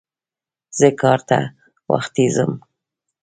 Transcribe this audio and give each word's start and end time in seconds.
زه 0.77 0.87
کار 1.01 1.19
ته 1.29 1.39
وختي 1.89 2.27
ځم. 2.35 2.51